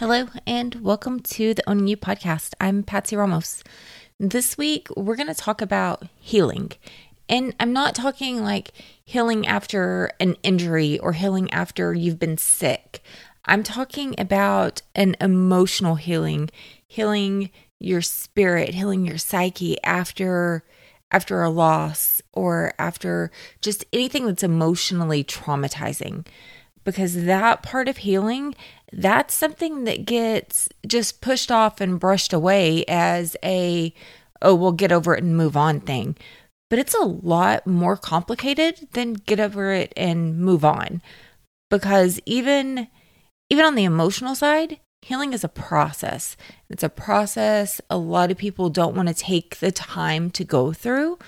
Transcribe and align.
Hello, 0.00 0.28
and 0.46 0.76
welcome 0.76 1.20
to 1.20 1.52
the 1.52 1.68
Owning 1.68 1.86
You 1.86 1.96
podcast. 1.98 2.54
I'm 2.58 2.82
Patsy 2.82 3.16
Ramos. 3.16 3.62
This 4.18 4.56
week, 4.56 4.88
we're 4.96 5.14
going 5.14 5.26
to 5.26 5.34
talk 5.34 5.60
about 5.60 6.04
healing. 6.18 6.72
And 7.28 7.54
I'm 7.60 7.74
not 7.74 7.96
talking 7.96 8.42
like 8.42 8.70
healing 9.04 9.46
after 9.46 10.10
an 10.18 10.38
injury 10.42 10.98
or 11.00 11.12
healing 11.12 11.50
after 11.52 11.92
you've 11.92 12.18
been 12.18 12.38
sick. 12.38 13.02
I'm 13.44 13.62
talking 13.62 14.14
about 14.16 14.80
an 14.94 15.16
emotional 15.20 15.96
healing, 15.96 16.48
healing 16.88 17.50
your 17.78 18.00
spirit, 18.00 18.72
healing 18.72 19.04
your 19.04 19.18
psyche 19.18 19.76
after 19.84 20.64
after 21.10 21.42
a 21.42 21.50
loss 21.50 22.22
or 22.32 22.72
after 22.78 23.30
just 23.60 23.84
anything 23.92 24.24
that's 24.24 24.42
emotionally 24.42 25.22
traumatizing 25.22 26.24
because 26.84 27.24
that 27.24 27.62
part 27.62 27.88
of 27.88 27.98
healing 27.98 28.54
that's 28.92 29.34
something 29.34 29.84
that 29.84 30.04
gets 30.04 30.68
just 30.86 31.20
pushed 31.20 31.50
off 31.50 31.80
and 31.80 32.00
brushed 32.00 32.32
away 32.32 32.84
as 32.88 33.36
a 33.44 33.94
oh 34.42 34.54
we'll 34.54 34.72
get 34.72 34.92
over 34.92 35.14
it 35.14 35.22
and 35.22 35.36
move 35.36 35.56
on 35.56 35.80
thing. 35.80 36.16
But 36.68 36.78
it's 36.78 36.94
a 36.94 37.04
lot 37.04 37.66
more 37.66 37.96
complicated 37.96 38.88
than 38.92 39.14
get 39.14 39.40
over 39.40 39.72
it 39.72 39.92
and 39.96 40.38
move 40.38 40.64
on. 40.64 41.02
Because 41.68 42.20
even 42.26 42.88
even 43.48 43.64
on 43.64 43.74
the 43.74 43.84
emotional 43.84 44.34
side 44.34 44.80
healing 45.02 45.32
is 45.32 45.44
a 45.44 45.48
process. 45.48 46.36
It's 46.68 46.82
a 46.82 46.88
process 46.88 47.80
a 47.88 47.96
lot 47.96 48.30
of 48.30 48.38
people 48.38 48.70
don't 48.70 48.96
want 48.96 49.08
to 49.08 49.14
take 49.14 49.58
the 49.58 49.72
time 49.72 50.30
to 50.32 50.44
go 50.44 50.72
through 50.72 51.18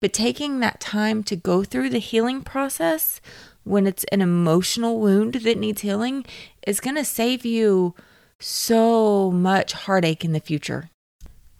but 0.00 0.14
taking 0.14 0.60
that 0.60 0.80
time 0.80 1.22
to 1.24 1.36
go 1.36 1.62
through 1.62 1.90
the 1.90 1.98
healing 1.98 2.42
process 2.42 3.20
when 3.64 3.86
it's 3.86 4.04
an 4.04 4.20
emotional 4.20 4.98
wound 5.00 5.34
that 5.34 5.58
needs 5.58 5.82
healing 5.82 6.24
is 6.66 6.80
going 6.80 6.96
to 6.96 7.04
save 7.04 7.44
you 7.44 7.94
so 8.38 9.30
much 9.30 9.72
heartache 9.72 10.24
in 10.24 10.32
the 10.32 10.40
future. 10.40 10.90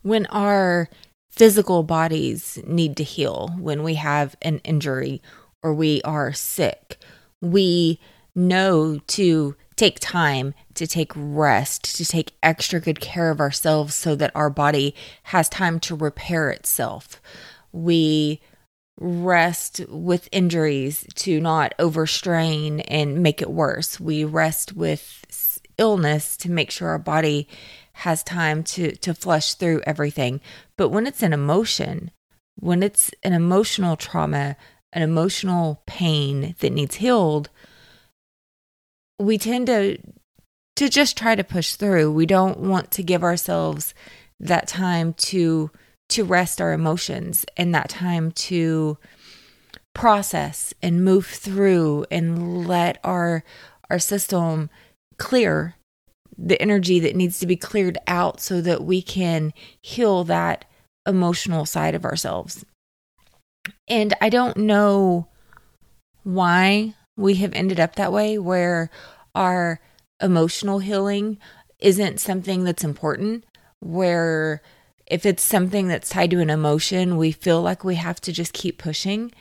When 0.02 0.26
our 0.26 0.88
physical 1.30 1.82
bodies 1.82 2.58
need 2.66 2.96
to 2.96 3.04
heal, 3.04 3.54
when 3.58 3.82
we 3.82 3.94
have 3.94 4.34
an 4.42 4.58
injury 4.64 5.22
or 5.62 5.74
we 5.74 6.00
are 6.02 6.32
sick, 6.32 6.96
we 7.40 8.00
know 8.34 8.98
to 9.06 9.56
take 9.76 9.98
time 10.00 10.54
to 10.74 10.86
take 10.86 11.12
rest, 11.14 11.96
to 11.96 12.04
take 12.04 12.32
extra 12.42 12.80
good 12.80 13.00
care 13.00 13.30
of 13.30 13.40
ourselves 13.40 13.94
so 13.94 14.14
that 14.14 14.30
our 14.34 14.50
body 14.50 14.94
has 15.24 15.48
time 15.48 15.80
to 15.80 15.94
repair 15.94 16.50
itself. 16.50 17.20
We 17.72 18.40
rest 19.00 19.80
with 19.88 20.28
injuries 20.30 21.06
to 21.14 21.40
not 21.40 21.74
overstrain 21.78 22.80
and 22.80 23.22
make 23.22 23.40
it 23.40 23.50
worse. 23.50 23.98
We 23.98 24.24
rest 24.24 24.74
with 24.74 25.60
illness 25.78 26.36
to 26.36 26.50
make 26.50 26.70
sure 26.70 26.88
our 26.88 26.98
body 26.98 27.48
has 27.92 28.22
time 28.22 28.62
to 28.62 28.94
to 28.96 29.14
flush 29.14 29.54
through 29.54 29.82
everything. 29.86 30.40
But 30.76 30.90
when 30.90 31.06
it's 31.06 31.22
an 31.22 31.32
emotion, 31.32 32.10
when 32.56 32.82
it's 32.82 33.10
an 33.22 33.32
emotional 33.32 33.96
trauma, 33.96 34.56
an 34.92 35.02
emotional 35.02 35.82
pain 35.86 36.54
that 36.60 36.72
needs 36.72 36.96
healed, 36.96 37.48
we 39.18 39.38
tend 39.38 39.66
to 39.66 39.98
to 40.76 40.88
just 40.88 41.16
try 41.16 41.34
to 41.34 41.44
push 41.44 41.74
through. 41.74 42.12
We 42.12 42.26
don't 42.26 42.58
want 42.58 42.90
to 42.92 43.02
give 43.02 43.22
ourselves 43.22 43.94
that 44.38 44.68
time 44.68 45.14
to 45.14 45.70
to 46.10 46.24
rest 46.24 46.60
our 46.60 46.72
emotions 46.72 47.44
and 47.56 47.74
that 47.74 47.88
time 47.88 48.32
to 48.32 48.98
process 49.94 50.72
and 50.82 51.04
move 51.04 51.26
through 51.26 52.04
and 52.10 52.66
let 52.66 52.98
our 53.04 53.42
our 53.90 53.98
system 53.98 54.70
clear 55.18 55.74
the 56.38 56.60
energy 56.62 57.00
that 57.00 57.16
needs 57.16 57.38
to 57.38 57.46
be 57.46 57.56
cleared 57.56 57.98
out 58.06 58.40
so 58.40 58.60
that 58.60 58.82
we 58.82 59.02
can 59.02 59.52
heal 59.82 60.24
that 60.24 60.64
emotional 61.06 61.66
side 61.66 61.94
of 61.94 62.04
ourselves. 62.04 62.64
And 63.88 64.14
I 64.20 64.28
don't 64.30 64.56
know 64.56 65.28
why 66.22 66.94
we 67.16 67.34
have 67.36 67.52
ended 67.52 67.78
up 67.78 67.96
that 67.96 68.12
way 68.12 68.38
where 68.38 68.90
our 69.34 69.80
emotional 70.22 70.78
healing 70.78 71.38
isn't 71.78 72.20
something 72.20 72.64
that's 72.64 72.84
important, 72.84 73.44
where 73.80 74.62
if 75.10 75.26
it's 75.26 75.42
something 75.42 75.88
that's 75.88 76.08
tied 76.08 76.30
to 76.30 76.40
an 76.40 76.50
emotion, 76.50 77.16
we 77.16 77.32
feel 77.32 77.60
like 77.60 77.82
we 77.82 77.96
have 77.96 78.20
to 78.22 78.32
just 78.32 78.52
keep 78.52 78.78
pushing. 78.78 79.32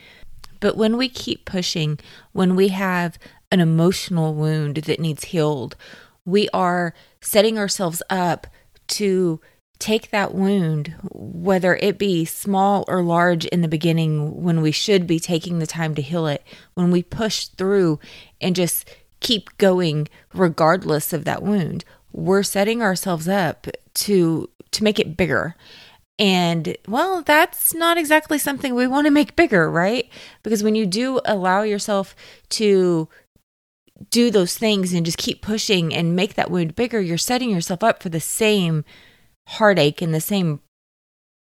But 0.59 0.75
when 0.75 0.97
we 0.97 1.07
keep 1.07 1.45
pushing, 1.45 1.99
when 2.33 2.55
we 2.55 2.69
have 2.69 3.19
an 3.51 3.59
emotional 3.59 4.33
wound 4.33 4.77
that 4.77 4.99
needs 4.99 5.25
healed, 5.25 5.75
we 6.25 6.49
are 6.49 6.93
setting 7.21 7.57
ourselves 7.57 8.01
up 8.09 8.47
to 8.87 9.39
take 9.77 10.09
that 10.09 10.33
wound, 10.33 10.93
whether 11.11 11.75
it 11.75 11.97
be 11.97 12.25
small 12.25 12.83
or 12.87 13.01
large 13.01 13.45
in 13.45 13.61
the 13.61 13.67
beginning, 13.67 14.41
when 14.41 14.61
we 14.61 14.71
should 14.71 15.07
be 15.07 15.19
taking 15.19 15.59
the 15.59 15.67
time 15.67 15.95
to 15.95 16.01
heal 16.01 16.27
it, 16.27 16.43
when 16.73 16.91
we 16.91 17.01
push 17.01 17.45
through 17.45 17.99
and 18.41 18.55
just 18.55 18.89
keep 19.19 19.55
going 19.57 20.07
regardless 20.33 21.13
of 21.13 21.25
that 21.25 21.43
wound, 21.43 21.85
we're 22.11 22.43
setting 22.43 22.81
ourselves 22.81 23.27
up 23.27 23.67
to 23.93 24.49
to 24.71 24.83
make 24.83 24.99
it 24.99 25.17
bigger. 25.17 25.55
And 26.17 26.75
well, 26.87 27.21
that's 27.21 27.73
not 27.73 27.97
exactly 27.97 28.37
something 28.37 28.75
we 28.75 28.87
want 28.87 29.05
to 29.05 29.11
make 29.11 29.37
bigger, 29.37 29.71
right? 29.71 30.09
Because 30.43 30.63
when 30.63 30.75
you 30.75 30.85
do 30.85 31.21
allow 31.23 31.61
yourself 31.61 32.15
to 32.49 33.07
do 34.11 34.29
those 34.29 34.57
things 34.57 34.93
and 34.93 35.05
just 35.05 35.17
keep 35.17 35.41
pushing 35.41 35.93
and 35.93 36.15
make 36.15 36.35
that 36.35 36.51
wound 36.51 36.75
bigger, 36.75 36.99
you're 36.99 37.17
setting 37.17 37.49
yourself 37.49 37.83
up 37.83 38.03
for 38.03 38.09
the 38.09 38.19
same 38.19 38.83
heartache 39.47 40.01
and 40.01 40.13
the 40.13 40.21
same 40.21 40.59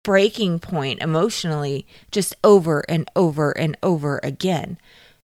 breaking 0.05 0.59
point 0.59 1.01
emotionally 1.03 1.87
just 2.13 2.35
over 2.45 2.85
and 2.89 3.11
over 3.17 3.51
and 3.53 3.77
over 3.83 4.21
again. 4.23 4.79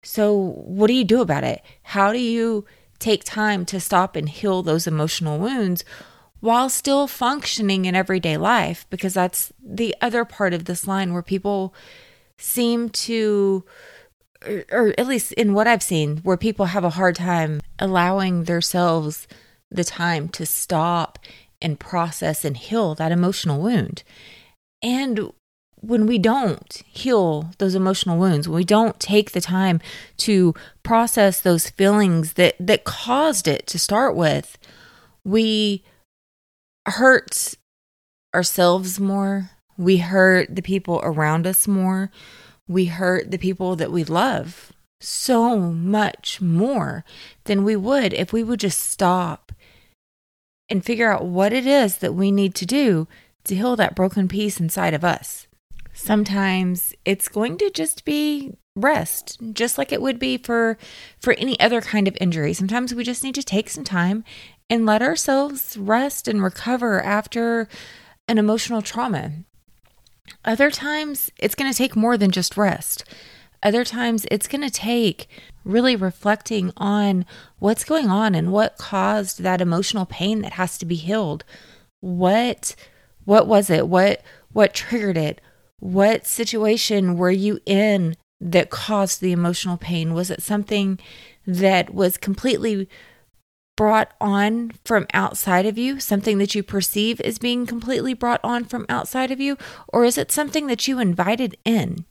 So, 0.03 0.35
what 0.35 0.89
do 0.89 0.93
you 0.93 1.05
do 1.05 1.21
about 1.21 1.45
it? 1.45 1.63
How 1.83 2.13
do 2.13 2.19
you 2.19 2.65
take 2.99 3.25
time 3.25 3.65
to 3.67 3.81
stop 3.81 4.17
and 4.17 4.29
heal 4.29 4.63
those 4.63 4.87
emotional 4.87 5.39
wounds 5.39 5.85
while 6.41 6.69
still 6.69 7.07
functioning 7.07 7.85
in 7.85 7.95
everyday 7.95 8.37
life 8.37 8.87
because 8.91 9.15
that's 9.15 9.53
the 9.65 9.95
other 10.01 10.25
part 10.25 10.53
of 10.53 10.65
this 10.65 10.87
line 10.87 11.13
where 11.13 11.23
people 11.23 11.75
seem 12.39 12.89
to 12.91 13.65
or, 14.71 14.95
at 14.99 15.07
least 15.07 15.33
in 15.33 15.55
what 15.55 15.67
I've 15.67 15.83
seen 15.83 16.19
where 16.19 16.37
people 16.37 16.67
have 16.67 16.85
a 16.85 16.91
hard 16.91 17.17
time 17.17 17.61
allowing 17.79 18.45
themselves 18.45 19.27
the 19.71 19.85
time 19.85 20.29
to 20.31 20.47
stop 20.47 21.19
and 21.61 21.81
process 21.81 22.45
and 22.45 22.57
heal 22.57 22.95
that 22.95 23.13
emotional 23.13 23.61
wound. 23.61 24.03
And 24.83 25.33
when 25.81 26.07
we 26.07 26.19
don't 26.19 26.83
heal 26.87 27.51
those 27.59 27.75
emotional 27.75 28.19
wounds, 28.19 28.49
when 28.49 28.57
we 28.57 28.65
don't 28.65 28.99
take 29.01 29.33
the 29.33 29.41
time 29.41 29.81
to 30.19 30.55
process 30.83 31.41
those 31.41 31.71
feelings 31.71 32.35
that 32.35 32.55
that 32.61 32.85
caused 32.85 33.49
it 33.49 33.67
to 33.69 33.79
start 33.79 34.15
with, 34.15 34.59
we 35.25 35.83
hurt 36.87 37.55
ourselves 38.35 38.99
more. 38.99 39.51
We 39.77 39.99
hurt 39.99 40.55
the 40.55 40.63
people 40.63 41.01
around 41.03 41.47
us 41.47 41.69
more. 41.69 42.11
We 42.69 42.87
hurt 42.87 43.31
the 43.31 43.39
people 43.39 43.77
that 43.77 43.93
we 43.93 44.05
love 44.05 44.73
so 45.01 45.59
much 45.59 46.41
more 46.41 47.05
than 47.45 47.65
we 47.65 47.77
would 47.77 48.15
if 48.15 48.33
we 48.33 48.43
would 48.43 48.61
just 48.61 48.81
stop 48.81 49.53
and 50.69 50.85
figure 50.85 51.13
out 51.13 51.25
what 51.25 51.53
it 51.53 51.67
is 51.67 51.99
that 51.99 52.15
we 52.15 52.31
need 52.31 52.55
to 52.55 52.67
do 52.67 53.07
to 53.45 53.55
heal 53.55 53.77
that 53.77 53.95
broken 53.95 54.27
piece 54.27 54.59
inside 54.59 54.95
of 54.95 55.05
us. 55.05 55.47
Sometimes 55.93 56.95
it's 57.05 57.29
going 57.29 57.57
to 57.59 57.71
just 57.71 58.05
be 58.05 58.55
rest, 58.75 59.39
just 59.53 59.79
like 59.79 59.93
it 59.93 60.03
would 60.03 60.19
be 60.19 60.37
for 60.37 60.77
for 61.21 61.33
any 61.35 61.59
other 61.59 61.81
kind 61.81 62.07
of 62.07 62.17
injury. 62.21 62.53
Sometimes 62.53 62.95
we 62.95 63.05
just 63.05 63.25
need 63.25 63.35
to 63.35 63.43
take 63.43 63.71
some 63.71 63.85
time 63.85 64.25
and 64.69 64.87
let 64.87 65.03
ourselves 65.03 65.77
rest 65.77 66.29
and 66.29 66.43
recover 66.43 67.03
after 67.03 67.69
an 68.29 68.39
emotional 68.39 68.83
trauma. 68.83 69.33
Other 70.45 70.71
times, 70.71 71.31
it's 71.39 71.55
going 71.55 71.71
to 71.71 71.77
take 71.77 71.95
more 71.95 72.17
than 72.17 72.31
just 72.31 72.57
rest. 72.57 73.05
Other 73.63 73.85
times, 73.85 74.27
it's 74.31 74.49
going 74.49 74.63
to 74.63 74.71
take 74.71 75.29
really 75.65 75.97
reflecting 75.97 76.73
on 76.77 77.25
what's 77.59 77.85
going 77.85 78.09
on 78.09 78.35
and 78.35 78.53
what 78.53 78.79
caused 78.79 79.43
that 79.43 79.61
emotional 79.61 80.07
pain 80.07 80.43
that 80.43 80.53
has 80.53 80.79
to 80.79 80.87
be 80.87 80.95
healed. 80.95 81.45
What 82.01 82.75
what 83.25 83.49
was 83.49 83.71
it? 83.71 83.89
What 83.89 84.23
what 84.53 84.73
triggered 84.73 85.17
it? 85.17 85.41
What 85.81 86.27
situation 86.27 87.17
were 87.17 87.31
you 87.31 87.61
in 87.67 88.17
that 88.41 88.71
caused 88.71 89.21
the 89.21 89.33
emotional 89.33 89.77
pain? 89.77 90.15
Was 90.15 90.31
it 90.31 90.43
something 90.43 90.99
that 91.47 91.93
was 91.93 92.17
completely 92.17 92.89
brought 93.77 94.13
on 94.21 94.73
from 94.85 95.07
outside 95.13 95.67
of 95.67 95.77
you, 95.79 96.01
something 96.01 96.39
that 96.39 96.55
you 96.55 96.63
perceive 96.63 97.21
as 97.21 97.39
being 97.39 97.67
completely 97.67 98.15
brought 98.15 98.41
on 98.43 98.65
from 98.65 98.87
outside 98.89 99.31
of 99.31 99.39
you, 99.39 99.57
or 99.89 100.05
is 100.05 100.17
it 100.19 100.33
something 100.33 100.67
that 100.67 100.89
you 100.89 100.99
invited 100.99 101.57
in? 101.65 102.05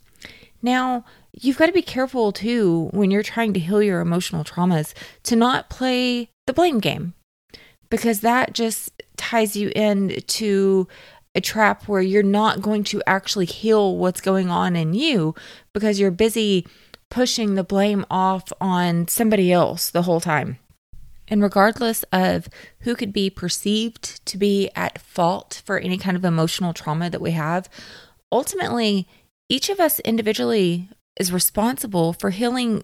Now, 0.62 1.04
you've 1.34 1.58
got 1.58 1.66
to 1.66 1.72
be 1.72 1.82
careful 1.82 2.32
too 2.32 2.90
when 2.94 3.12
you're 3.12 3.24
trying 3.24 3.54
to 3.54 3.60
heal 3.60 3.82
your 3.82 4.00
emotional 4.00 4.44
traumas 4.44 4.94
to 5.24 5.36
not 5.36 5.70
play 5.70 6.30
the 6.48 6.54
blame 6.54 6.80
game. 6.80 7.14
because 7.90 8.22
that 8.22 8.54
just 8.54 9.04
ties 9.18 9.56
you 9.56 9.72
in 9.76 10.22
to 10.28 10.88
a 11.34 11.42
trap 11.42 11.88
where 11.88 12.02
you're 12.02 12.24
not 12.24 12.62
going 12.62 12.84
to 12.84 13.02
actually 13.06 13.46
heal 13.46 13.98
what's 13.98 14.22
going 14.22 14.50
on 14.50 14.76
in 14.76 14.94
you 14.94 15.36
because 15.74 16.00
you're 16.00 16.12
busy 16.12 16.66
pushing 17.10 17.56
the 17.56 17.64
blame 17.64 18.06
off 18.10 18.52
on 18.60 19.08
somebody 19.08 19.52
else 19.52 19.90
the 19.90 20.02
whole 20.04 20.20
time. 20.20 20.58
And 21.27 21.42
regardless 21.42 22.04
of 22.12 22.48
who 22.81 22.95
could 22.95 23.12
be 23.12 23.30
perceived 23.30 24.25
to 24.25 24.38
be 24.38 24.69
at 24.75 25.01
fault 25.01 25.62
for 25.66 25.80
any 25.80 25.98
kind 25.98 26.16
of 26.16 26.24
emotional 26.25 26.74
trauma 26.74 27.10
that 27.10 27.22
we 27.22 27.31
have, 27.31 27.69
ultimately, 28.31 29.07
each 29.50 29.69
of 29.69 29.80
us 29.80 30.00
individually 30.01 30.89
is 31.19 31.33
responsible 31.33 32.13
for 32.13 32.30
healing 32.30 32.83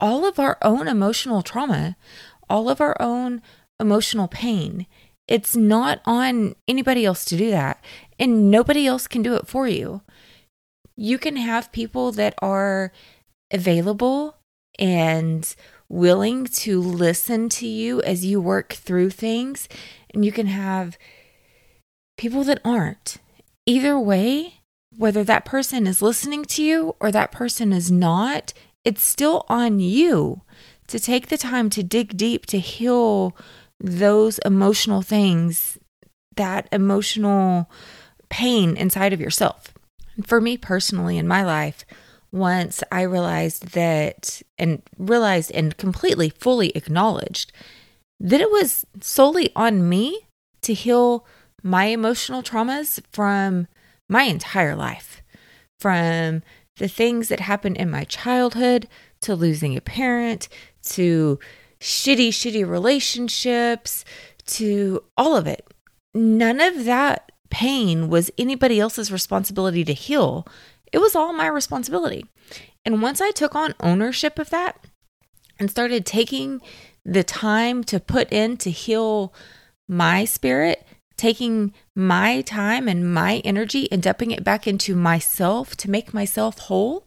all 0.00 0.26
of 0.26 0.38
our 0.38 0.58
own 0.62 0.86
emotional 0.88 1.42
trauma, 1.42 1.96
all 2.48 2.68
of 2.68 2.80
our 2.80 2.96
own 3.00 3.42
emotional 3.80 4.28
pain. 4.28 4.86
It's 5.26 5.56
not 5.56 6.00
on 6.04 6.54
anybody 6.66 7.04
else 7.04 7.24
to 7.26 7.36
do 7.36 7.50
that, 7.50 7.84
and 8.18 8.50
nobody 8.50 8.86
else 8.86 9.06
can 9.06 9.22
do 9.22 9.34
it 9.34 9.46
for 9.46 9.68
you. 9.68 10.02
You 10.96 11.18
can 11.18 11.36
have 11.36 11.72
people 11.72 12.12
that 12.12 12.34
are 12.40 12.92
available 13.52 14.36
and 14.78 15.54
willing 15.88 16.44
to 16.44 16.80
listen 16.80 17.48
to 17.48 17.66
you 17.66 18.02
as 18.02 18.24
you 18.24 18.40
work 18.40 18.72
through 18.72 19.10
things, 19.10 19.68
and 20.12 20.24
you 20.24 20.32
can 20.32 20.46
have 20.46 20.98
people 22.16 22.44
that 22.44 22.60
aren't. 22.64 23.18
Either 23.66 23.98
way, 23.98 24.54
whether 24.96 25.24
that 25.24 25.44
person 25.44 25.86
is 25.86 26.02
listening 26.02 26.44
to 26.44 26.62
you 26.62 26.96
or 27.00 27.10
that 27.12 27.32
person 27.32 27.72
is 27.72 27.90
not, 27.90 28.52
it's 28.84 29.02
still 29.02 29.44
on 29.48 29.78
you 29.78 30.42
to 30.88 30.98
take 30.98 31.28
the 31.28 31.38
time 31.38 31.70
to 31.70 31.82
dig 31.82 32.16
deep 32.16 32.46
to 32.46 32.58
heal 32.58 33.36
those 33.78 34.38
emotional 34.40 35.02
things, 35.02 35.78
that 36.36 36.68
emotional 36.72 37.70
pain 38.28 38.76
inside 38.76 39.12
of 39.12 39.20
yourself. 39.20 39.72
For 40.24 40.40
me 40.40 40.56
personally, 40.56 41.16
in 41.16 41.28
my 41.28 41.44
life, 41.44 41.84
once 42.32 42.82
I 42.92 43.02
realized 43.02 43.72
that 43.72 44.42
and 44.58 44.82
realized 44.98 45.50
and 45.52 45.76
completely 45.76 46.30
fully 46.30 46.70
acknowledged 46.70 47.52
that 48.20 48.40
it 48.40 48.50
was 48.50 48.84
solely 49.00 49.50
on 49.54 49.88
me 49.88 50.28
to 50.62 50.74
heal 50.74 51.26
my 51.62 51.86
emotional 51.86 52.42
traumas 52.42 53.00
from 53.12 53.66
my 54.08 54.22
entire 54.24 54.74
life, 54.74 55.22
from 55.80 56.42
the 56.76 56.88
things 56.88 57.28
that 57.28 57.40
happened 57.40 57.76
in 57.76 57.90
my 57.90 58.04
childhood 58.04 58.88
to 59.20 59.34
losing 59.34 59.76
a 59.76 59.80
parent 59.80 60.48
to 60.82 61.38
shitty, 61.80 62.28
shitty 62.28 62.68
relationships 62.68 64.04
to 64.46 65.02
all 65.16 65.36
of 65.36 65.46
it. 65.46 65.66
None 66.14 66.60
of 66.60 66.84
that 66.84 67.32
pain 67.50 68.08
was 68.08 68.30
anybody 68.38 68.80
else's 68.80 69.12
responsibility 69.12 69.84
to 69.84 69.92
heal. 69.92 70.46
It 70.92 70.98
was 70.98 71.14
all 71.14 71.32
my 71.32 71.46
responsibility. 71.46 72.26
And 72.84 73.02
once 73.02 73.20
I 73.20 73.30
took 73.30 73.54
on 73.54 73.74
ownership 73.80 74.38
of 74.38 74.50
that 74.50 74.86
and 75.58 75.70
started 75.70 76.06
taking 76.06 76.60
the 77.04 77.24
time 77.24 77.84
to 77.84 78.00
put 78.00 78.32
in 78.32 78.56
to 78.58 78.70
heal 78.70 79.32
my 79.88 80.24
spirit, 80.24 80.86
taking 81.16 81.72
my 81.94 82.42
time 82.42 82.88
and 82.88 83.12
my 83.12 83.38
energy 83.38 83.90
and 83.90 84.02
dumping 84.02 84.30
it 84.30 84.44
back 84.44 84.66
into 84.66 84.94
myself 84.94 85.76
to 85.76 85.90
make 85.90 86.14
myself 86.14 86.58
whole, 86.58 87.06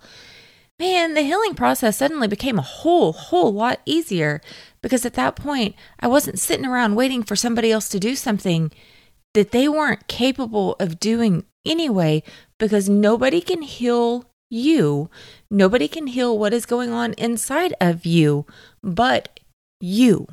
man, 0.80 1.14
the 1.14 1.22
healing 1.22 1.54
process 1.54 1.98
suddenly 1.98 2.28
became 2.28 2.58
a 2.58 2.64
whole, 2.64 3.14
whole 3.14 3.54
lot 3.54 3.80
easier 3.86 4.42
because 4.82 5.06
at 5.06 5.14
that 5.14 5.36
point, 5.36 5.76
I 6.00 6.08
wasn't 6.08 6.40
sitting 6.40 6.66
around 6.66 6.96
waiting 6.96 7.24
for 7.24 7.36
somebody 7.36 7.72
else 7.72 7.88
to 7.90 8.00
do 8.00 8.16
something 8.16 8.72
that 9.34 9.52
they 9.52 9.70
weren't 9.70 10.08
capable 10.08 10.76
of 10.80 11.00
doing 11.00 11.46
anyway 11.66 12.24
because 12.62 12.88
nobody 12.88 13.42
can 13.42 13.64
heal 13.64 14.24
you. 14.52 15.10
Nobody 15.50 15.88
can 15.88 16.06
heal 16.06 16.38
what 16.38 16.54
is 16.54 16.68
going 16.68 16.92
on 16.92 17.14
inside 17.14 17.74
of 17.82 18.06
you 18.06 18.46
but 18.84 19.40
you. 19.80 20.28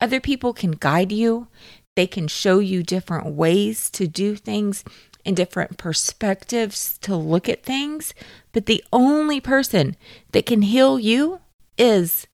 Other 0.00 0.20
people 0.20 0.52
can 0.52 0.72
guide 0.72 1.12
you, 1.12 1.46
they 1.94 2.08
can 2.08 2.26
show 2.26 2.58
you 2.58 2.82
different 2.82 3.34
ways 3.34 3.88
to 3.90 4.08
do 4.08 4.34
things 4.34 4.82
and 5.24 5.36
different 5.36 5.78
perspectives 5.78 6.98
to 6.98 7.14
look 7.14 7.48
at 7.48 7.62
things. 7.62 8.14
But 8.52 8.66
the 8.66 8.82
only 8.92 9.40
person 9.40 9.94
that 10.32 10.46
can 10.46 10.62
heal 10.62 10.98
you 10.98 11.38
is 11.78 12.26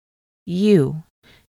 you. 0.46 1.02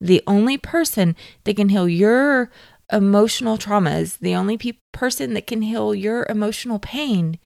The 0.02 0.22
only 0.28 0.58
person 0.58 1.16
that 1.46 1.56
can 1.56 1.70
heal 1.70 1.88
your 1.88 2.52
emotional 2.92 3.58
traumas, 3.58 4.20
the 4.20 4.36
only 4.36 4.58
pe- 4.58 4.80
person 4.92 5.34
that 5.34 5.48
can 5.48 5.62
heal 5.62 5.96
your 5.96 6.26
emotional 6.30 6.78
pain 6.78 7.40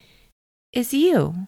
is 0.73 0.93
you. 0.93 1.47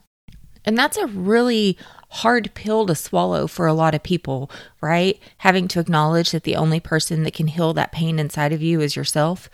And 0.65 0.77
that's 0.77 0.97
a 0.97 1.07
really 1.07 1.77
hard 2.09 2.53
pill 2.53 2.85
to 2.85 2.95
swallow 2.95 3.47
for 3.47 3.67
a 3.67 3.73
lot 3.73 3.95
of 3.95 4.03
people, 4.03 4.51
right? 4.81 5.19
Having 5.37 5.67
to 5.69 5.79
acknowledge 5.79 6.31
that 6.31 6.43
the 6.43 6.55
only 6.55 6.79
person 6.79 7.23
that 7.23 7.33
can 7.33 7.47
heal 7.47 7.73
that 7.73 7.91
pain 7.91 8.19
inside 8.19 8.51
of 8.51 8.61
you 8.61 8.81
is 8.81 8.95
yourself. 8.95 9.49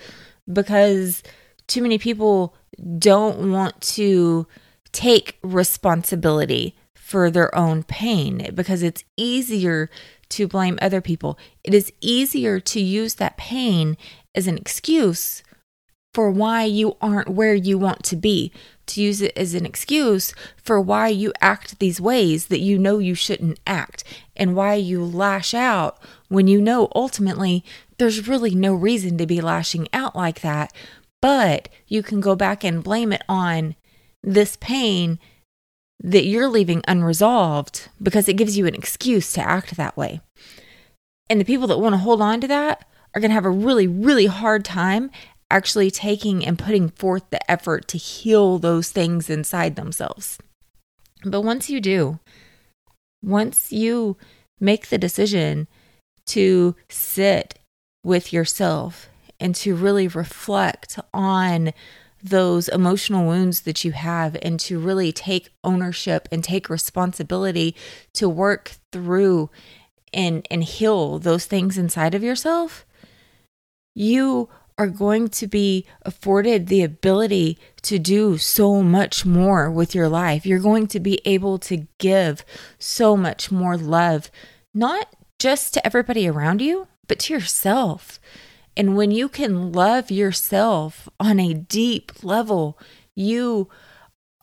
Because 0.51 1.21
too 1.67 1.81
many 1.81 1.97
people 1.97 2.55
don't 2.97 3.51
want 3.51 3.79
to 3.81 4.47
take 4.91 5.37
responsibility 5.41 6.75
for 6.93 7.29
their 7.29 7.53
own 7.55 7.83
pain 7.83 8.49
because 8.53 8.81
it's 8.81 9.03
easier 9.15 9.89
to 10.29 10.47
blame 10.47 10.79
other 10.81 11.01
people. 11.01 11.37
It 11.63 11.73
is 11.73 11.93
easier 12.01 12.59
to 12.59 12.79
use 12.79 13.15
that 13.15 13.37
pain 13.37 13.95
as 14.33 14.47
an 14.47 14.57
excuse 14.57 15.43
for 16.15 16.31
why 16.31 16.63
you 16.63 16.95
aren't 17.01 17.27
where 17.27 17.53
you 17.53 17.77
want 17.77 18.01
to 18.01 18.15
be, 18.15 18.49
to 18.85 19.01
use 19.01 19.21
it 19.21 19.33
as 19.35 19.53
an 19.53 19.65
excuse 19.65 20.33
for 20.55 20.79
why 20.79 21.09
you 21.09 21.33
act 21.41 21.77
these 21.79 21.99
ways 21.99 22.45
that 22.45 22.61
you 22.61 22.79
know 22.79 22.99
you 22.99 23.13
shouldn't 23.13 23.59
act, 23.67 24.05
and 24.33 24.55
why 24.55 24.75
you 24.75 25.03
lash 25.03 25.53
out 25.53 25.99
when 26.29 26.47
you 26.47 26.61
know 26.61 26.87
ultimately 26.95 27.65
there's 27.97 28.29
really 28.29 28.55
no 28.55 28.73
reason 28.73 29.17
to 29.17 29.25
be 29.25 29.41
lashing 29.41 29.89
out 29.91 30.15
like 30.15 30.39
that. 30.39 30.71
But 31.21 31.67
you 31.85 32.01
can 32.01 32.21
go 32.21 32.33
back 32.33 32.63
and 32.63 32.81
blame 32.81 33.11
it 33.11 33.23
on 33.27 33.75
this 34.23 34.55
pain 34.61 35.19
that 36.01 36.25
you're 36.25 36.47
leaving 36.47 36.81
unresolved 36.87 37.89
because 38.01 38.29
it 38.29 38.37
gives 38.37 38.57
you 38.57 38.65
an 38.67 38.75
excuse 38.75 39.33
to 39.33 39.41
act 39.41 39.75
that 39.75 39.97
way. 39.97 40.21
And 41.29 41.41
the 41.41 41.45
people 41.45 41.67
that 41.67 41.79
want 41.79 41.91
to 41.91 41.97
hold 41.97 42.21
on 42.21 42.39
to 42.39 42.47
that 42.47 42.87
are 43.13 43.19
going 43.19 43.31
to 43.31 43.35
have 43.35 43.45
a 43.45 43.49
really, 43.49 43.87
really 43.87 44.27
hard 44.27 44.63
time 44.63 45.11
actually 45.55 45.89
taking 45.89 46.45
and 46.45 46.59
putting 46.59 46.89
forth 46.89 47.23
the 47.29 47.49
effort 47.49 47.87
to 47.87 47.97
heal 47.97 48.59
those 48.59 48.89
things 48.89 49.29
inside 49.29 49.77
themselves. 49.77 50.37
But 51.23 51.41
once 51.41 51.69
you 51.69 51.79
do, 51.79 52.19
once 53.23 53.71
you 53.71 54.17
make 54.59 54.89
the 54.89 54.97
decision 54.97 55.69
to 56.27 56.75
sit 56.89 57.57
with 58.03 58.33
yourself 58.33 59.07
and 59.39 59.55
to 59.55 59.75
really 59.75 60.09
reflect 60.09 60.99
on 61.13 61.71
those 62.21 62.67
emotional 62.67 63.25
wounds 63.25 63.61
that 63.61 63.85
you 63.85 63.93
have 63.93 64.35
and 64.41 64.59
to 64.59 64.77
really 64.77 65.13
take 65.13 65.51
ownership 65.63 66.27
and 66.33 66.43
take 66.43 66.69
responsibility 66.69 67.75
to 68.13 68.27
work 68.27 68.71
through 68.91 69.49
and 70.11 70.45
and 70.51 70.63
heal 70.63 71.17
those 71.19 71.45
things 71.45 71.77
inside 71.77 72.15
of 72.15 72.23
yourself 72.23 72.85
you 73.93 74.49
are 74.77 74.87
going 74.87 75.29
to 75.29 75.47
be 75.47 75.85
afforded 76.01 76.67
the 76.67 76.83
ability 76.83 77.57
to 77.81 77.97
do 77.97 78.37
so 78.37 78.83
much 78.83 79.25
more 79.25 79.71
with 79.71 79.95
your 79.95 80.09
life. 80.09 80.45
You're 80.45 80.59
going 80.59 80.87
to 80.87 80.99
be 80.99 81.21
able 81.25 81.57
to 81.59 81.87
give 81.97 82.43
so 82.77 83.15
much 83.15 83.51
more 83.51 83.77
love, 83.77 84.29
not 84.73 85.07
just 85.39 85.73
to 85.73 85.85
everybody 85.85 86.27
around 86.27 86.61
you, 86.61 86.87
but 87.07 87.19
to 87.19 87.33
yourself. 87.33 88.19
And 88.75 88.97
when 88.97 89.11
you 89.11 89.29
can 89.29 89.71
love 89.71 90.11
yourself 90.11 91.07
on 91.19 91.39
a 91.39 91.53
deep 91.53 92.23
level, 92.23 92.77
you 93.15 93.69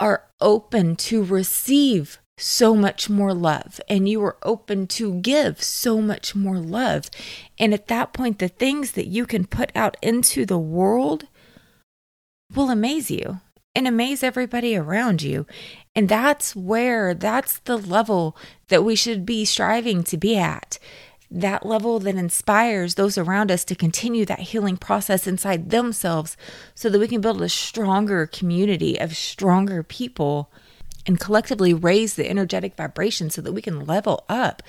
are 0.01 0.25
open 0.41 0.97
to 0.97 1.23
receive 1.23 2.19
so 2.43 2.75
much 2.75 3.09
more 3.09 3.33
love 3.33 3.81
and 3.89 4.09
you 4.09 4.23
are 4.25 4.37
open 4.43 4.87
to 4.87 5.15
give 5.21 5.63
so 5.63 6.01
much 6.01 6.35
more 6.35 6.59
love. 6.59 7.09
And 7.59 7.73
at 7.73 7.89
that 7.89 8.13
point, 8.13 8.39
the 8.39 8.49
things 8.49 8.93
that 8.93 9.07
you 9.07 9.27
can 9.27 9.47
put 9.47 9.71
out 9.75 9.97
into 10.03 10.45
the 10.45 10.59
world 10.59 11.29
will 12.55 12.71
amaze 12.71 13.11
you 13.11 13.41
and 13.75 13.87
amaze 13.87 14.23
everybody 14.23 14.77
around 14.77 15.23
you. 15.23 15.47
And 15.95 16.09
that's 16.09 16.57
where, 16.57 17.15
that's 17.15 17.59
the 17.61 17.77
level 17.77 18.37
that 18.69 18.85
we 18.85 18.97
should 18.97 19.25
be 19.25 19.45
striving 19.45 20.03
to 20.05 20.17
be 20.17 20.37
at. 20.37 20.79
That 21.31 21.65
level 21.65 21.99
that 22.01 22.17
inspires 22.17 22.97
those 22.97 23.17
around 23.17 23.51
us 23.51 23.65
to 23.65 23.75
continue 23.75 24.27
that 24.27 24.41
healing 24.41 24.77
process 24.77 25.27
inside 25.27 25.71
themselves 25.71 26.37
so 26.75 26.91
that 26.91 26.99
we 26.99 27.09
can 27.09 27.23
build 27.23 27.41
a 27.41 27.49
stronger 27.49 28.27
community 28.27 29.01
of 29.01 29.17
stronger 29.17 29.83
people 29.83 30.51
and 31.07 31.21
collectively 31.21 31.75
raise 31.75 32.15
the 32.15 32.29
energetic 32.29 32.77
vibration 32.77 33.31
so 33.31 33.43
that 33.43 33.53
we 33.53 33.63
can 33.63 33.85
level 33.85 34.25
up. 34.29 34.63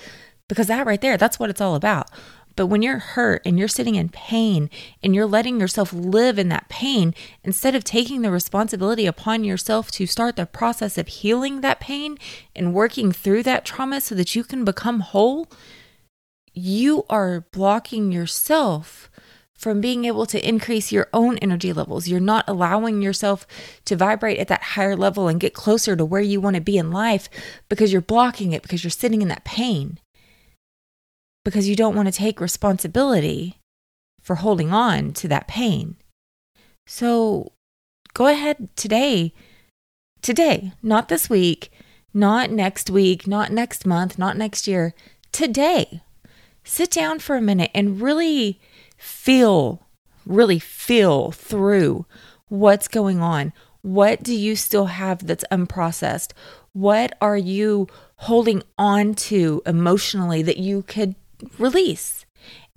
Because 0.48 0.66
that 0.66 0.86
right 0.86 1.00
there, 1.00 1.16
that's 1.16 1.38
what 1.38 1.50
it's 1.50 1.60
all 1.60 1.74
about. 1.74 2.10
But 2.56 2.66
when 2.66 2.82
you're 2.82 2.98
hurt 2.98 3.42
and 3.44 3.58
you're 3.58 3.66
sitting 3.66 3.96
in 3.96 4.10
pain 4.10 4.70
and 5.02 5.14
you're 5.14 5.26
letting 5.26 5.58
yourself 5.58 5.92
live 5.92 6.38
in 6.38 6.48
that 6.50 6.68
pain, 6.68 7.14
instead 7.42 7.74
of 7.74 7.82
taking 7.82 8.22
the 8.22 8.30
responsibility 8.30 9.06
upon 9.06 9.44
yourself 9.44 9.90
to 9.92 10.06
start 10.06 10.36
the 10.36 10.46
process 10.46 10.96
of 10.96 11.08
healing 11.08 11.62
that 11.62 11.80
pain 11.80 12.16
and 12.54 12.74
working 12.74 13.10
through 13.10 13.42
that 13.44 13.64
trauma 13.64 14.00
so 14.00 14.14
that 14.14 14.36
you 14.36 14.44
can 14.44 14.64
become 14.64 15.00
whole, 15.00 15.50
you 16.52 17.04
are 17.10 17.40
blocking 17.50 18.12
yourself 18.12 19.10
from 19.64 19.80
being 19.80 20.04
able 20.04 20.26
to 20.26 20.46
increase 20.46 20.92
your 20.92 21.08
own 21.14 21.38
energy 21.38 21.72
levels. 21.72 22.06
You're 22.06 22.20
not 22.20 22.44
allowing 22.46 23.00
yourself 23.00 23.46
to 23.86 23.96
vibrate 23.96 24.38
at 24.38 24.48
that 24.48 24.62
higher 24.62 24.94
level 24.94 25.26
and 25.26 25.40
get 25.40 25.54
closer 25.54 25.96
to 25.96 26.04
where 26.04 26.20
you 26.20 26.38
want 26.38 26.56
to 26.56 26.60
be 26.60 26.76
in 26.76 26.90
life 26.90 27.30
because 27.70 27.90
you're 27.90 28.02
blocking 28.02 28.52
it, 28.52 28.60
because 28.60 28.84
you're 28.84 28.90
sitting 28.90 29.22
in 29.22 29.28
that 29.28 29.46
pain, 29.46 29.98
because 31.46 31.66
you 31.66 31.74
don't 31.74 31.96
want 31.96 32.06
to 32.08 32.12
take 32.12 32.42
responsibility 32.42 33.58
for 34.20 34.34
holding 34.34 34.70
on 34.70 35.14
to 35.14 35.28
that 35.28 35.48
pain. 35.48 35.96
So 36.86 37.52
go 38.12 38.26
ahead 38.26 38.68
today, 38.76 39.32
today, 40.20 40.72
not 40.82 41.08
this 41.08 41.30
week, 41.30 41.70
not 42.12 42.50
next 42.50 42.90
week, 42.90 43.26
not 43.26 43.50
next 43.50 43.86
month, 43.86 44.18
not 44.18 44.36
next 44.36 44.68
year, 44.68 44.92
today. 45.32 46.02
Sit 46.64 46.90
down 46.90 47.18
for 47.18 47.34
a 47.36 47.40
minute 47.40 47.70
and 47.74 48.02
really 48.02 48.60
feel, 49.04 49.86
really 50.24 50.58
feel 50.58 51.30
through 51.30 52.06
what's 52.48 52.88
going 52.88 53.20
on. 53.20 53.52
What 53.82 54.22
do 54.22 54.34
you 54.34 54.56
still 54.56 54.86
have 54.86 55.26
that's 55.26 55.44
unprocessed? 55.52 56.32
What 56.72 57.16
are 57.20 57.36
you 57.36 57.86
holding 58.16 58.62
on 58.78 59.14
to 59.14 59.62
emotionally 59.66 60.42
that 60.42 60.56
you 60.56 60.82
could 60.82 61.14
release 61.58 62.24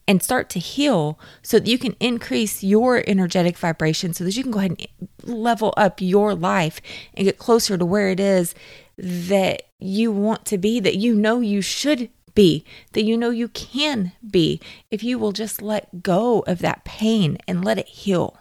and 0.05 0.21
start 0.21 0.49
to 0.49 0.59
heal 0.59 1.17
so 1.41 1.59
that 1.59 1.67
you 1.67 1.77
can 1.77 1.95
increase 1.99 2.61
your 2.61 3.03
energetic 3.07 3.57
vibration 3.57 4.13
so 4.13 4.25
that 4.25 4.35
you 4.35 4.43
can 4.43 4.51
go 4.51 4.59
ahead 4.59 4.71
and 4.71 5.09
level 5.23 5.73
up 5.77 6.01
your 6.01 6.35
life 6.35 6.81
and 7.13 7.25
get 7.25 7.37
closer 7.37 7.77
to 7.77 7.85
where 7.85 8.09
it 8.09 8.19
is 8.19 8.53
that 8.97 9.63
you 9.79 10.11
want 10.11 10.45
to 10.45 10.57
be, 10.57 10.79
that 10.81 10.95
you 10.95 11.15
know 11.15 11.39
you 11.39 11.61
should 11.61 12.09
be, 12.37 12.63
that 12.93 13.03
you 13.03 13.17
know 13.17 13.31
you 13.31 13.47
can 13.47 14.11
be, 14.29 14.61
if 14.91 15.03
you 15.03 15.17
will 15.17 15.31
just 15.31 15.59
let 15.59 16.03
go 16.03 16.41
of 16.41 16.59
that 16.59 16.85
pain 16.85 17.39
and 17.47 17.65
let 17.65 17.79
it 17.79 17.87
heal. 17.87 18.37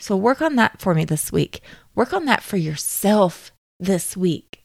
So, 0.00 0.16
work 0.16 0.40
on 0.40 0.56
that 0.56 0.80
for 0.80 0.94
me 0.94 1.04
this 1.04 1.30
week. 1.30 1.60
Work 1.94 2.14
on 2.14 2.24
that 2.24 2.42
for 2.42 2.56
yourself 2.56 3.52
this 3.78 4.16
week. 4.16 4.62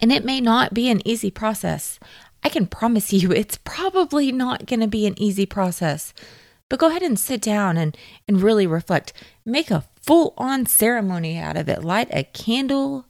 And 0.00 0.12
it 0.12 0.24
may 0.24 0.40
not 0.40 0.74
be 0.74 0.88
an 0.90 1.06
easy 1.06 1.28
process. 1.28 1.98
I 2.44 2.50
can 2.50 2.68
promise 2.68 3.12
you 3.12 3.32
it's 3.32 3.58
probably 3.64 4.30
not 4.30 4.66
going 4.66 4.80
to 4.80 4.86
be 4.86 5.04
an 5.04 5.20
easy 5.20 5.44
process. 5.44 6.14
But 6.68 6.78
go 6.78 6.86
ahead 6.88 7.02
and 7.02 7.18
sit 7.18 7.42
down 7.42 7.76
and, 7.76 7.96
and 8.28 8.40
really 8.40 8.68
reflect. 8.68 9.12
Make 9.44 9.72
a 9.72 9.84
full 10.00 10.34
on 10.38 10.66
ceremony 10.66 11.36
out 11.36 11.56
of 11.56 11.68
it. 11.68 11.82
Light 11.82 12.08
a 12.12 12.22
candle. 12.22 13.06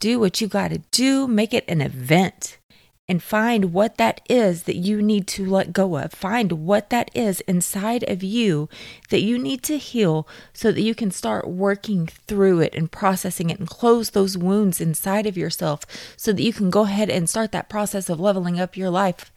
Do 0.00 0.18
what 0.18 0.40
you 0.40 0.48
got 0.48 0.72
to 0.72 0.78
do. 0.90 1.28
Make 1.28 1.54
it 1.54 1.64
an 1.68 1.80
event 1.80 2.58
and 3.06 3.22
find 3.22 3.72
what 3.72 3.98
that 3.98 4.20
is 4.30 4.62
that 4.62 4.76
you 4.76 5.02
need 5.02 5.26
to 5.26 5.44
let 5.44 5.74
go 5.74 5.98
of. 5.98 6.12
Find 6.12 6.52
what 6.52 6.88
that 6.88 7.10
is 7.14 7.40
inside 7.42 8.02
of 8.08 8.22
you 8.22 8.68
that 9.10 9.22
you 9.22 9.38
need 9.38 9.62
to 9.64 9.76
heal 9.76 10.26
so 10.54 10.72
that 10.72 10.80
you 10.80 10.94
can 10.94 11.10
start 11.10 11.46
working 11.46 12.06
through 12.06 12.60
it 12.60 12.74
and 12.74 12.90
processing 12.90 13.50
it 13.50 13.58
and 13.58 13.68
close 13.68 14.10
those 14.10 14.38
wounds 14.38 14.80
inside 14.80 15.26
of 15.26 15.36
yourself 15.36 15.84
so 16.16 16.32
that 16.32 16.42
you 16.42 16.52
can 16.52 16.70
go 16.70 16.82
ahead 16.82 17.10
and 17.10 17.28
start 17.28 17.52
that 17.52 17.68
process 17.68 18.08
of 18.08 18.20
leveling 18.20 18.58
up 18.58 18.76
your 18.76 18.90
life. 18.90 19.30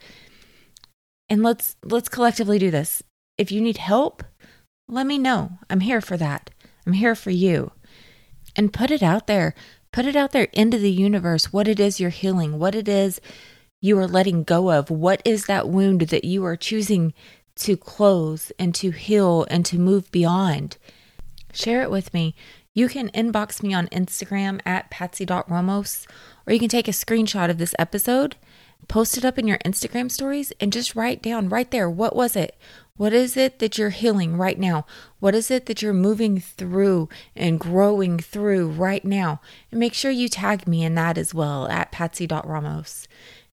And 1.30 1.44
let's 1.44 1.76
let's 1.84 2.08
collectively 2.08 2.58
do 2.58 2.72
this. 2.72 3.04
If 3.38 3.52
you 3.52 3.60
need 3.60 3.78
help, 3.78 4.24
let 4.88 5.06
me 5.06 5.18
know. 5.18 5.60
I'm 5.70 5.82
here 5.82 6.00
for 6.00 6.16
that. 6.16 6.52
I'm 6.86 6.94
here 6.94 7.16
for 7.16 7.32
you. 7.32 7.74
And 8.56 8.72
put 8.72 8.92
it 8.92 9.04
out 9.04 9.28
there. 9.28 9.54
Put 9.92 10.06
it 10.06 10.16
out 10.16 10.32
there 10.32 10.48
into 10.54 10.78
the 10.78 10.92
universe 10.92 11.52
what 11.52 11.68
it 11.68 11.82
is 11.82 12.00
you're 12.00 12.12
healing, 12.12 12.60
what 12.60 12.76
it 12.76 12.88
is 12.88 13.20
you 13.80 13.98
are 14.00 14.08
letting 14.08 14.44
go 14.44 14.72
of? 14.72 14.90
What 14.90 15.22
is 15.24 15.46
that 15.46 15.70
wound 15.70 16.02
that 16.02 16.24
you 16.24 16.44
are 16.46 16.56
choosing 16.56 17.14
to 17.58 17.78
close 17.78 18.52
and 18.58 18.74
to 18.76 18.92
heal 18.92 19.46
and 19.50 19.66
to 19.66 19.78
move 19.78 20.12
beyond? 20.12 20.78
Share 21.54 21.82
it 21.82 21.92
with 21.92 22.14
me. 22.14 22.36
You 22.74 22.88
can 22.88 23.10
inbox 23.10 23.64
me 23.64 23.74
on 23.74 23.88
Instagram 23.88 24.62
at 24.66 24.92
patsy.ramos, 24.92 26.08
or 26.46 26.54
you 26.54 26.60
can 26.60 26.70
take 26.70 26.88
a 26.88 26.92
screenshot 26.92 27.50
of 27.50 27.58
this 27.58 27.74
episode, 27.80 28.36
post 28.88 29.18
it 29.18 29.26
up 29.26 29.40
in 29.40 29.48
your 29.48 29.58
Instagram 29.60 30.12
stories, 30.12 30.54
and 30.60 30.72
just 30.72 30.96
write 30.96 31.22
down 31.22 31.50
right 31.50 31.70
there 31.72 31.90
what 31.90 32.16
was 32.16 32.36
it? 32.36 32.56
What 32.96 33.14
is 33.14 33.38
it 33.38 33.60
that 33.60 33.78
you're 33.78 33.92
healing 33.92 34.38
right 34.38 34.58
now? 34.58 34.86
What 35.20 35.36
is 35.36 35.52
it 35.52 35.68
that 35.68 35.84
you're 35.84 35.94
moving 35.94 36.40
through 36.40 37.10
and 37.36 37.60
growing 37.60 38.18
through 38.18 38.70
right 38.70 39.06
now? 39.06 39.40
And 39.72 39.80
make 39.80 39.94
sure 39.94 40.10
you 40.10 40.28
tag 40.28 40.68
me 40.68 40.84
in 40.84 40.96
that 40.96 41.18
as 41.18 41.34
well 41.34 41.68
at 41.68 41.92
patsy.ramos. 41.92 43.08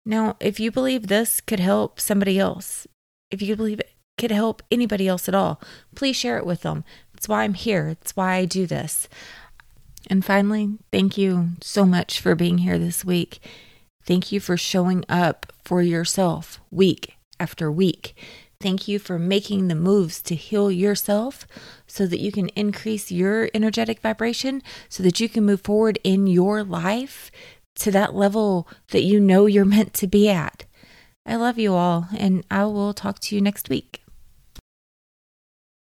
Now, 0.06 0.36
if 0.40 0.60
you 0.60 0.70
believe 0.70 1.06
this 1.06 1.40
could 1.40 1.60
help 1.60 1.98
somebody 1.98 2.38
else, 2.38 2.86
if 3.30 3.40
you 3.40 3.56
believe 3.56 3.80
it 3.80 3.90
could 4.18 4.30
help 4.30 4.62
anybody 4.70 5.08
else 5.08 5.28
at 5.28 5.34
all, 5.34 5.60
please 5.94 6.16
share 6.16 6.38
it 6.38 6.46
with 6.46 6.62
them. 6.62 6.84
That's 7.12 7.28
why 7.28 7.42
I'm 7.42 7.54
here. 7.54 7.94
That's 7.94 8.16
why 8.16 8.34
I 8.34 8.44
do 8.44 8.66
this. 8.66 9.08
And 10.10 10.24
finally, 10.24 10.78
thank 10.92 11.16
you 11.16 11.50
so 11.62 11.86
much 11.86 12.20
for 12.20 12.34
being 12.34 12.58
here 12.58 12.78
this 12.78 13.04
week. 13.04 13.40
Thank 14.04 14.30
you 14.30 14.40
for 14.40 14.56
showing 14.56 15.04
up 15.08 15.52
for 15.64 15.80
yourself 15.80 16.60
week 16.70 17.16
after 17.40 17.72
week. 17.72 18.14
Thank 18.60 18.86
you 18.86 18.98
for 18.98 19.18
making 19.18 19.68
the 19.68 19.74
moves 19.74 20.22
to 20.22 20.34
heal 20.34 20.70
yourself 20.70 21.46
so 21.86 22.06
that 22.06 22.20
you 22.20 22.30
can 22.32 22.48
increase 22.50 23.10
your 23.10 23.48
energetic 23.52 24.00
vibration, 24.00 24.62
so 24.88 25.02
that 25.02 25.20
you 25.20 25.28
can 25.28 25.44
move 25.44 25.62
forward 25.62 25.98
in 26.04 26.26
your 26.26 26.62
life 26.62 27.30
to 27.76 27.90
that 27.90 28.14
level 28.14 28.68
that 28.90 29.02
you 29.02 29.20
know 29.20 29.46
you're 29.46 29.64
meant 29.64 29.94
to 29.94 30.06
be 30.06 30.28
at. 30.28 30.64
I 31.26 31.36
love 31.36 31.58
you 31.58 31.74
all, 31.74 32.08
and 32.16 32.44
I 32.50 32.64
will 32.66 32.92
talk 32.92 33.18
to 33.20 33.34
you 33.34 33.40
next 33.40 33.68
week. 33.68 34.03